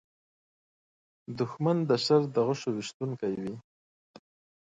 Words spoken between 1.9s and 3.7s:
شر د غشو ویشونکی وي